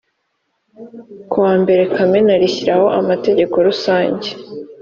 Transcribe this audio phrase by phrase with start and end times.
[1.29, 4.29] kuwa mbere kamena rishyiraho amategeko rusange